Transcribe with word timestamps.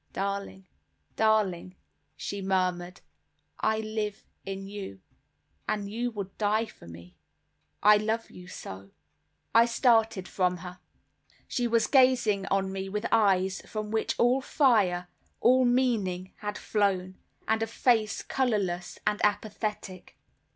"Darling, 0.13 0.65
darling," 1.15 1.75
she 2.17 2.41
murmured, 2.41 3.01
"I 3.59 3.81
live 3.81 4.25
in 4.43 4.65
you; 4.67 4.99
and 5.69 5.91
you 5.91 6.09
would 6.09 6.35
die 6.39 6.65
for 6.65 6.87
me, 6.87 7.17
I 7.83 7.97
love 7.97 8.31
you 8.31 8.47
so." 8.47 8.89
I 9.53 9.67
started 9.67 10.27
from 10.27 10.57
her. 10.65 10.79
She 11.47 11.67
was 11.67 11.85
gazing 11.85 12.47
on 12.47 12.71
me 12.71 12.89
with 12.89 13.05
eyes 13.11 13.61
from 13.67 13.91
which 13.91 14.17
all 14.19 14.41
fire, 14.41 15.07
all 15.39 15.65
meaning 15.65 16.33
had 16.37 16.57
flown, 16.57 17.19
and 17.47 17.61
a 17.61 17.67
face 17.67 18.23
colorless 18.23 18.97
and 19.05 19.23
apathetic. 19.23 20.17